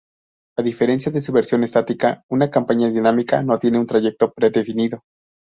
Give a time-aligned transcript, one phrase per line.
[0.57, 5.03] A diferencia de su versión estática, una campaña dinámica no tiene un trayecto predefinido.